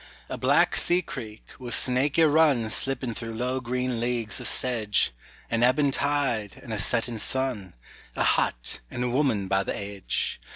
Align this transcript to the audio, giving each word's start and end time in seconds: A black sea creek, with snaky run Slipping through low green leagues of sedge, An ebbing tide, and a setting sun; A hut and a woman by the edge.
A 0.29 0.35
black 0.39 0.75
sea 0.77 1.03
creek, 1.03 1.43
with 1.59 1.75
snaky 1.75 2.23
run 2.23 2.71
Slipping 2.71 3.13
through 3.13 3.35
low 3.35 3.59
green 3.61 3.99
leagues 3.99 4.39
of 4.41 4.47
sedge, 4.47 5.11
An 5.51 5.61
ebbing 5.61 5.91
tide, 5.91 6.59
and 6.63 6.73
a 6.73 6.79
setting 6.79 7.19
sun; 7.19 7.75
A 8.15 8.23
hut 8.23 8.79
and 8.89 9.03
a 9.03 9.09
woman 9.09 9.47
by 9.47 9.63
the 9.63 9.75
edge. 9.77 10.41